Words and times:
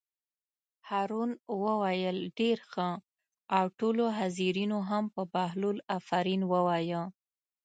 هارون 0.89 1.31
وویل: 1.65 2.17
ډېر 2.39 2.57
ښه 2.71 2.89
او 3.57 3.65
ټولو 3.79 4.03
حاضرینو 4.17 4.79
هم 4.89 5.03
په 5.15 5.21
بهلول 5.33 5.77
آفرین 5.97 6.41
ووایه. 6.51 7.03